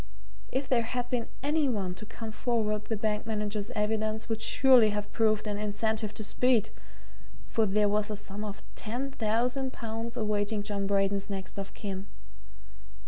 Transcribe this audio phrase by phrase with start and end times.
[0.51, 4.89] If there had been any one to come forward the bank manager's evidence would surely
[4.89, 6.71] have proved an incentive to speed
[7.49, 12.07] for there was a sum of ten thousand pounds awaiting John Braden's next of kin.